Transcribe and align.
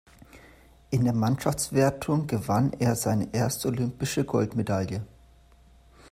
In 0.89 1.03
der 1.03 1.13
Mannschaftswertung 1.13 2.25
gewann 2.25 2.73
er 2.79 2.95
seine 2.95 3.31
erste 3.35 3.67
olympische 3.67 4.25
Goldmedaille. 4.25 5.05